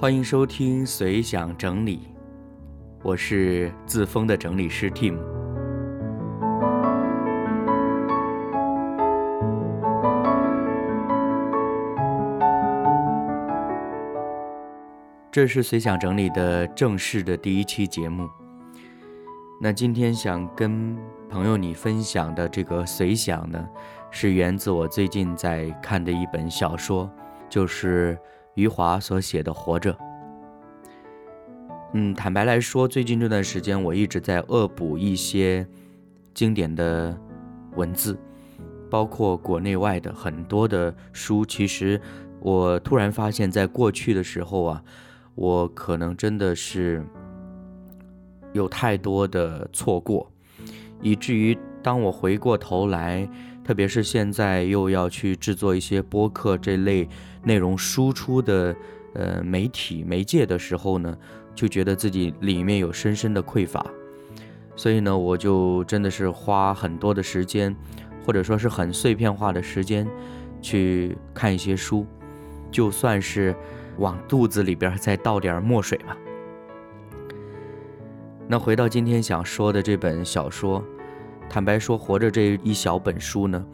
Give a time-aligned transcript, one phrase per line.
[0.00, 2.00] 欢迎收听随想整理，
[3.02, 5.18] 我是自封的整理师 Tim。
[15.30, 18.26] 这是随想整理的正式的第一期节目。
[19.60, 20.96] 那今天想跟
[21.28, 23.68] 朋友你分享的这个随想呢，
[24.10, 27.10] 是源自我最近在看的一本小说，
[27.50, 28.18] 就是
[28.60, 29.92] 余华所写的《活着》。
[31.94, 35.66] 嗯，坦白来说，最近这段时间我一直在恶补一些
[36.34, 37.18] 经典的
[37.74, 38.18] 文字，
[38.90, 41.44] 包括国内外的很多的书。
[41.44, 42.00] 其实
[42.40, 44.82] 我突然发现，在过去的时候啊。
[45.36, 47.02] 我可能真的是
[48.52, 50.30] 有太多的错过，
[51.00, 53.26] 以至于当我回过头来，
[53.64, 57.08] 特别是现在又要去制作一些播客这类
[57.42, 58.74] 内容输出的
[59.14, 61.16] 呃媒体媒介的时候呢，
[61.54, 63.84] 就觉得自己里面有深深的匮乏，
[64.76, 67.74] 所以呢，我就真的是花很多的时间，
[68.24, 70.06] 或者说是很碎片化的时间
[70.60, 72.06] 去看一些书，
[72.70, 73.54] 就算是。
[73.98, 76.16] 往肚子里边再倒点墨水吧。
[78.48, 80.82] 那回到今天想说的这本小说，
[81.50, 83.66] 坦白说，《活着》这一小本书呢，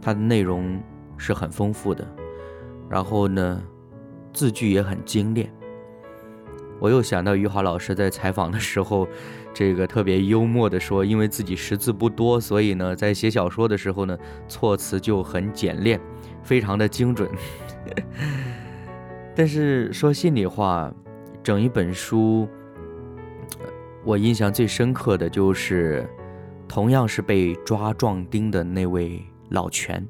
[0.00, 0.80] 它的内容
[1.18, 2.08] 是很丰富的，
[2.88, 3.62] 然后呢，
[4.32, 5.52] 字句也很精炼。
[6.80, 9.06] 我又想到余华老师在采访的时候，
[9.52, 14.18] 这个特别幽默的说，因为自己识字不多，所以呢，在写小说的时候呢，
[14.48, 16.00] 措辞就很简练，
[16.42, 17.30] 非常的精准。
[19.36, 20.90] 但是说心里话，
[21.42, 22.48] 整一本书，
[24.02, 26.08] 我印象最深刻的就是，
[26.72, 30.02] 同样是被抓壮丁的那位老全。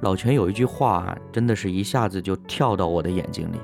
[0.00, 3.60] 老全有一句话，真的是一下子就跳到我的眼睛里。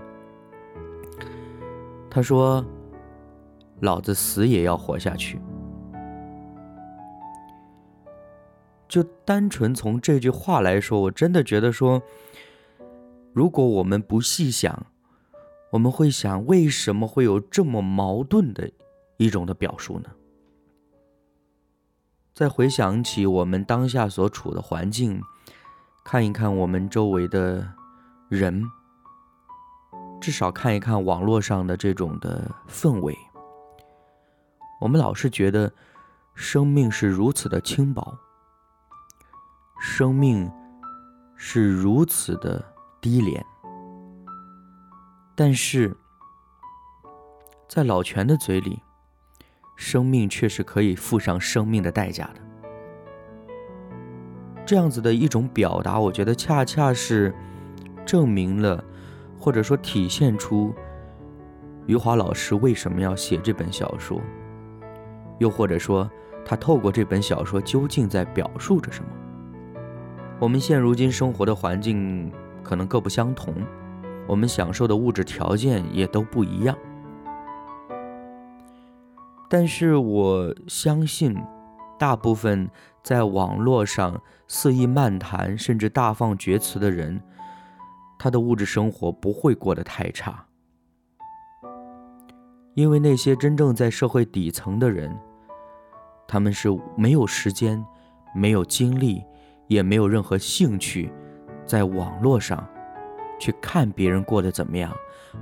[2.08, 2.64] 他说
[3.82, 5.40] ：“老子死也要活下去。”
[8.86, 12.00] 就单纯从这句话来说，我真的觉得说。
[13.32, 14.86] 如果我们不细想，
[15.72, 18.70] 我们会想为什么会有这么矛盾的
[19.16, 20.08] 一种的表述呢？
[22.34, 25.22] 再回想起我们当下所处的环境，
[26.04, 27.66] 看一看我们周围的
[28.28, 28.64] 人，
[30.20, 33.16] 至少看一看网络上的这种的氛围，
[34.80, 35.72] 我们老是觉得
[36.34, 38.18] 生命是如此的轻薄，
[39.80, 40.50] 生命
[41.36, 42.64] 是如此的。
[43.02, 43.44] 低廉，
[45.34, 45.92] 但是
[47.68, 48.80] 在老泉的嘴里，
[49.82, 52.40] 生命却是可以付上生命的代价的。
[54.64, 57.34] 这样子的一种表达，我觉得恰恰是
[58.06, 58.82] 证明了，
[59.38, 60.72] 或者说体现出
[61.86, 64.20] 余华老师为什么要写这本小说，
[65.38, 66.08] 又或者说
[66.44, 69.10] 他透过这本小说究竟在表述着什么？
[70.38, 72.30] 我们现如今生活的环境。
[72.64, 73.52] 可能各不相同，
[74.24, 76.78] 我们享受的物质条件也都不一样。
[79.52, 81.36] 但是我相信，
[81.98, 82.70] 大部分
[83.02, 84.18] 在网络上
[84.48, 87.20] 肆意漫谈甚至大放厥词的人，
[88.18, 90.46] 他的物质生活不会过得太差。
[92.72, 95.14] 因为那些真正在社会底层的人，
[96.26, 97.84] 他们是没有时间、
[98.34, 99.22] 没有精力，
[99.66, 101.12] 也没有任何兴趣。
[101.66, 102.66] 在网络上，
[103.38, 104.90] 去看别人过得怎么样，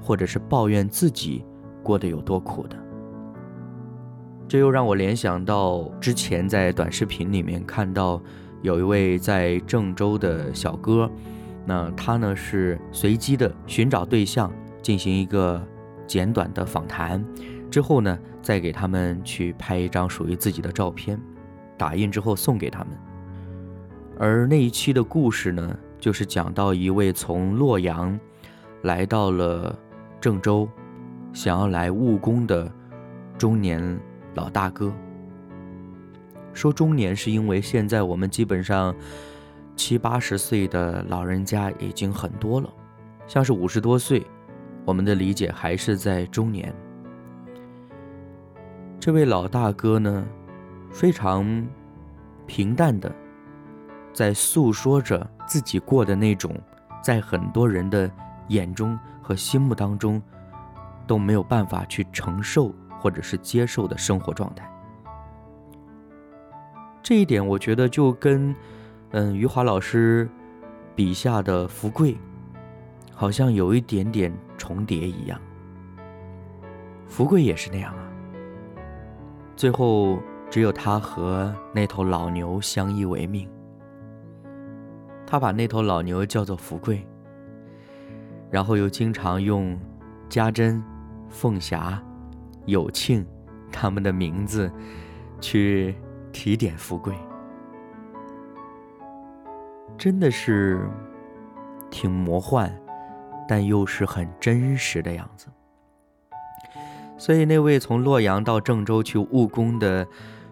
[0.03, 1.47] 或者是抱怨自己
[1.81, 2.77] 过得有多苦的，
[4.51, 8.21] 这又让我联想到之前在短视频里面看到
[8.63, 11.09] 有一位在郑州的小哥，
[11.65, 14.53] 那他呢是随机的寻找对象，
[14.83, 15.65] 进行一个
[16.05, 17.25] 简短的访谈，
[17.71, 21.17] 之后呢再给他们去拍一张属于自己的照片，
[21.79, 22.89] 打印之后送给他们，
[24.19, 25.79] 而那一期的故事呢。
[26.01, 28.19] 就是讲到一位从洛阳
[28.85, 29.79] 来到了
[30.19, 30.67] 郑州，
[31.35, 32.73] 想要来务工的
[33.37, 34.01] 中年
[34.35, 34.93] 老大哥。
[36.53, 38.95] 说中年是因为现在我们基本上
[39.77, 42.69] 七八十岁的老人家已经很多了，
[43.27, 44.27] 像是五十多岁，
[44.85, 46.75] 我们的理解还是在中年。
[48.99, 50.27] 这位老大哥呢，
[50.91, 51.67] 非常
[52.47, 53.11] 平淡的。
[54.13, 56.55] 在诉说着自己过的那种，
[57.01, 58.11] 在很多人的
[58.49, 60.21] 眼中和心目当中
[61.07, 64.71] 都没有办法去承受或者是接受的生活状态。
[67.03, 68.55] 这一点，我觉得就跟，
[69.13, 70.29] 嗯，余华老师
[70.95, 72.17] 笔下的福贵
[73.15, 75.41] 好像有一点点重叠一样。
[77.09, 78.05] 福贵也是那样啊。
[79.57, 80.21] 最后，
[80.51, 83.49] 只有他和那头老牛相依为命。
[85.27, 87.07] 他把那头老牛叫做福贵，
[88.51, 89.79] 然后又经常用
[90.29, 90.83] 家珍、
[91.29, 92.03] 凤霞、
[92.71, 93.27] 有庆
[93.71, 94.73] 他们的名字
[95.41, 95.95] 去
[96.33, 97.15] 提点富贵，
[99.99, 100.89] 真的是
[101.91, 102.73] 挺魔幻，
[103.47, 105.47] 但又是很真实的样子。
[107.19, 110.07] 所以，那位从洛阳到郑州去务工的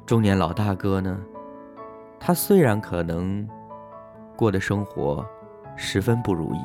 [0.05, 1.19] 中年老大哥呢，
[2.21, 3.49] 他虽然可能
[4.37, 5.27] 过的生活
[5.77, 6.61] 十分不如意，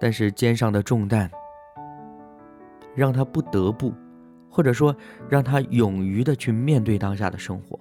[0.00, 1.30] 但是肩上的重担
[2.94, 3.92] 让他不得不，
[4.48, 4.94] 或者说
[5.28, 7.78] 让他勇于的去面对当下的生活，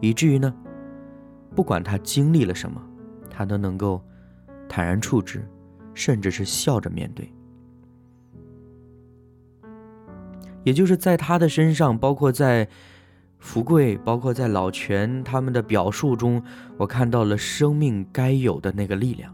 [0.00, 0.54] 以至于呢，
[1.54, 2.80] 不管他经历了什么，
[3.30, 4.02] 他都能够
[4.68, 5.46] 坦然处之，
[5.94, 7.32] 甚至是笑着面对。
[10.62, 12.68] 也就是在他的身上，包括在
[13.38, 16.42] 福贵，包括在老全他们的表述中，
[16.76, 19.32] 我看到了生命该有的那个力量。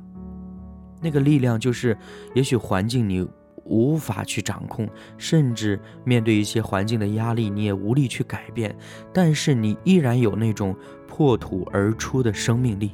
[1.01, 1.97] 那个力量就是，
[2.35, 3.27] 也许环境你
[3.65, 8.75] 无法去掌控，甚至面对一些环境的压力，你也无力去改变，
[9.13, 10.77] 但是你依然有那种
[11.07, 12.93] 破土而出的生命力，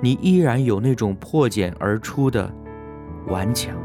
[0.00, 2.52] 你依然有那种破茧而出的
[3.26, 3.76] 顽强。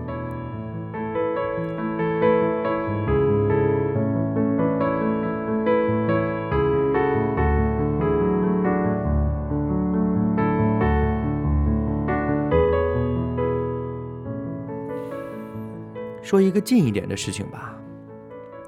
[16.29, 17.75] 说一个近一点的事情吧，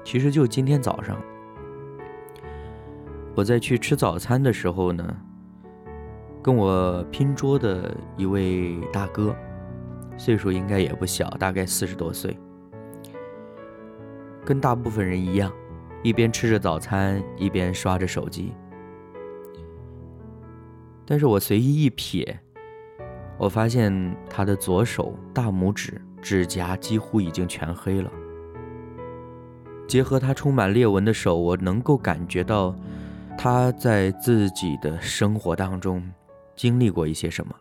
[0.02, 1.16] 其实就今天早上，
[3.36, 5.16] 我在去吃早餐的时候呢，
[6.42, 9.32] 跟我拼桌的一位大哥，
[10.16, 12.36] 岁数应该也不小，大概四十多岁，
[14.44, 15.48] 跟大部分人一样，
[16.02, 18.52] 一边吃着早餐，一边刷着手机。
[21.06, 22.26] 但是我随意一瞥，
[23.38, 26.02] 我发现他的左手大拇指。
[26.22, 28.10] 指甲几乎已经全黑了。
[29.86, 32.74] 结合他充满裂纹的手，我能够感觉到
[33.36, 36.02] 他在自己的生活当中
[36.56, 37.54] 经历过一些什么。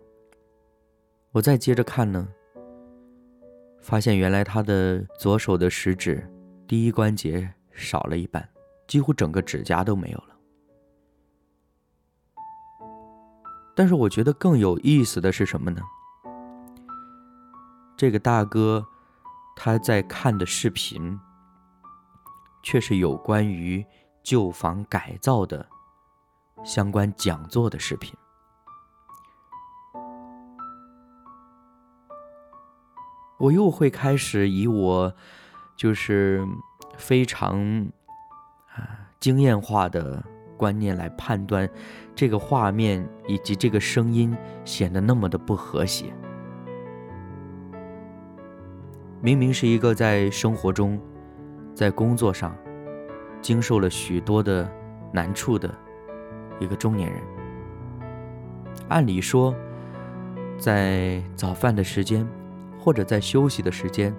[1.32, 2.26] 我再接着看呢，
[3.82, 6.26] 发现原来他的左手的食指
[6.68, 8.48] 第一关节少了一半，
[8.88, 10.28] 几乎整个指甲都没有了。
[13.76, 15.82] 但是我觉得更有意思的是什么呢？
[18.02, 18.84] 这个大哥，
[19.56, 21.20] 他在看的视频，
[22.64, 23.86] 却是有关于
[24.24, 25.64] 旧房改造的
[26.64, 28.12] 相关讲座的视频。
[33.38, 35.14] 我又会开始以我
[35.76, 36.44] 就是
[36.98, 37.88] 非常
[38.74, 40.26] 啊经验化的
[40.58, 41.70] 观念来判断
[42.16, 46.12] 这个画面以及这个声音显得那么的不和谐。
[49.24, 51.00] 明明是一个在生活中，
[51.76, 52.56] 在工作上，
[53.40, 54.68] 经受了许多的
[55.14, 55.70] 难处的
[56.60, 57.22] 一个中年人。
[58.90, 59.54] 按理说，
[60.58, 62.28] 在早饭的时间，
[62.80, 64.12] 或者在休息的时间，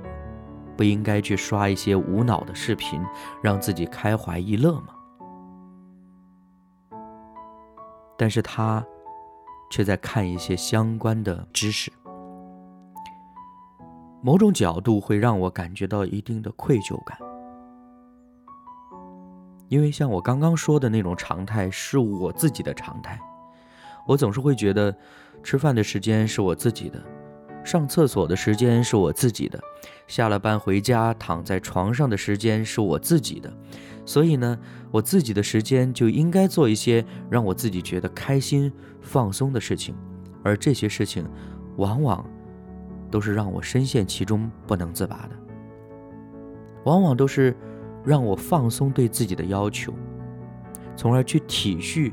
[0.76, 3.02] 不应该去刷一些无脑的视频，
[3.42, 4.94] 让自己开怀一乐吗？
[8.16, 8.84] 但是他
[9.68, 11.90] 却在看一些相关的知识。
[14.24, 17.18] 某种角度会让我感觉到一定的愧疚感，
[19.68, 23.20] 因为像我刚刚说的那种常态是我自己的常态，
[24.06, 24.96] 我总是会觉得，
[25.42, 27.02] 吃饭的时间是我自己的，
[27.64, 29.60] 上厕所的时间是我自己的，
[30.06, 33.52] 下了班回家躺在床上的时间是我自己的，
[34.06, 34.56] 所以呢，
[34.92, 39.96] 我自己的时间就应该做一些让我自己觉得开心、放松的事情，
[40.44, 41.28] 而这些事情，
[41.76, 42.24] 往往。
[43.12, 45.36] 都是让我深陷其中不能自拔的，
[46.84, 47.54] 往往都是
[48.02, 49.92] 让我放松对自己的要求，
[50.96, 52.12] 从而去体恤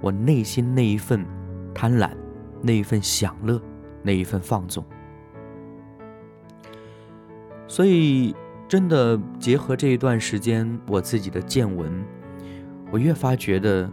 [0.00, 1.26] 我内心那一份
[1.74, 2.10] 贪婪、
[2.62, 3.60] 那一份享乐、
[4.02, 4.82] 那一份放纵。
[7.66, 8.34] 所以，
[8.68, 11.92] 真的结合这一段时间我自己的见闻，
[12.92, 13.90] 我越发觉得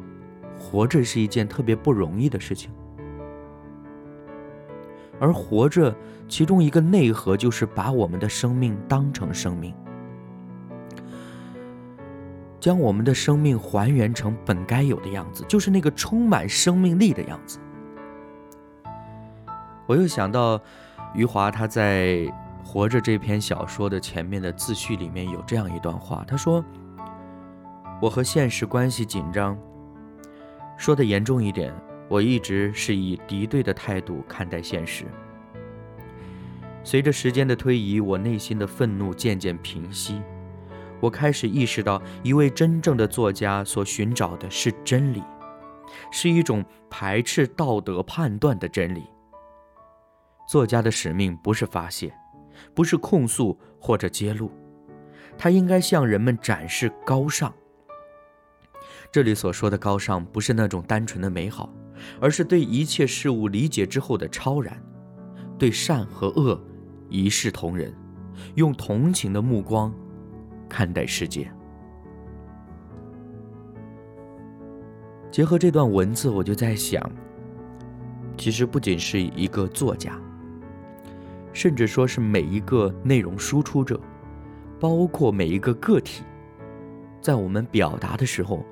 [0.59, 2.71] 活着是一件特别不容易的事情。
[5.21, 5.95] 而活着，
[6.27, 9.71] 其中一个内核就是把我们的生命当成生命，
[12.59, 17.59] 将我们的生命还原成本该有的样子，就是那个充满生命力的样子。
[19.85, 20.59] 我又想到，
[21.13, 22.07] 余华他在
[22.63, 26.65] 《活着》这篇小说的前面的自序里面有这样一段话，他说
[28.01, 29.55] ：“我和现实关系紧张，
[30.77, 31.71] 说的严重一点，
[32.11, 35.05] 我一直是以敌对的态度看待现实。
[36.83, 40.21] 随着时间的推移，我内心的愤怒渐渐平息，
[40.99, 45.23] 我开始意识到，一位真正的作家所寻找的是真理，
[46.11, 49.03] 是一种排斥道德判断的真理。”
[50.49, 52.13] 作家的使命不是发泄，
[52.75, 54.51] 不是控诉或者揭露，
[55.37, 57.53] 他应该向人们展示高尚。
[59.13, 61.69] 这里所说的高尚，不是那种单纯的美好，
[62.19, 64.81] 而是对一切事物理解之后的超然，
[65.57, 66.59] 对善和恶
[67.09, 67.93] 一视同仁，
[68.55, 69.93] 用同情的目光
[70.67, 71.51] 看待世界。
[75.31, 77.01] 结合这段文字，我就在想，
[78.37, 80.19] 其实不仅是一个作家。
[81.53, 83.99] 甚至说是每一个内容输出者，
[84.79, 86.23] 包括每一个个体，
[87.21, 88.65] 在我们表达的时候，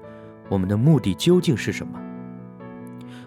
[0.50, 2.00] 我们的目的究竟是什么？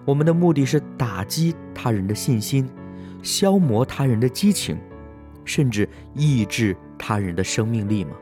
[0.05, 2.69] 我们的目的是打击他人的信心，
[3.23, 4.79] 消磨他人的激情，
[5.45, 8.13] 甚至抑制他人的生命力吗？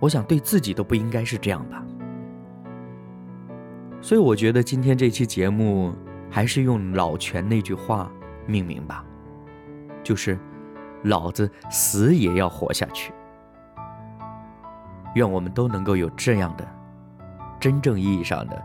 [0.00, 1.84] 我想对自己都不应该是这样吧。
[4.00, 5.94] 所以我觉得今天这期节目
[6.28, 8.10] 还是用老泉那句话。
[8.44, 9.04] 命名吧，
[10.02, 10.36] 就是
[11.04, 13.12] 老子死也要活下去。
[15.14, 16.66] 愿我们都能够有这样的
[17.60, 18.60] 真正意义上的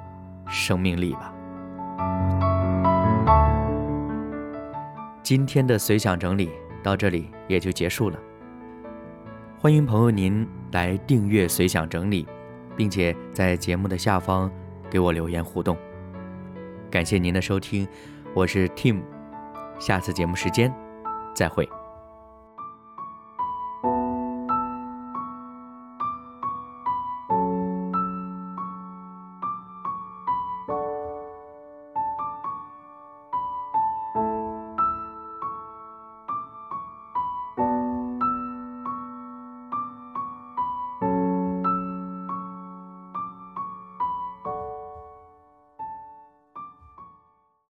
[0.49, 1.33] 生命力吧。
[5.21, 6.49] 今天的随想整理
[6.81, 8.17] 到这里也就结束了。
[9.59, 12.25] 欢迎朋友您来订阅随想整理，
[12.75, 14.49] 并且在节目的下方
[14.89, 15.75] 给我留言互动。
[16.89, 17.85] 感谢您的收听，
[18.33, 19.01] 我是 Tim。
[19.79, 20.73] 下次节目时间，
[21.35, 21.67] 再会。